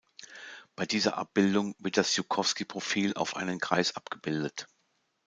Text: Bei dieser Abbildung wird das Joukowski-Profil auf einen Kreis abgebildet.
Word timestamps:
Bei 0.75 0.87
dieser 0.87 1.19
Abbildung 1.19 1.75
wird 1.77 1.95
das 1.95 2.15
Joukowski-Profil 2.17 3.13
auf 3.13 3.35
einen 3.35 3.59
Kreis 3.59 3.95
abgebildet. 3.95 4.67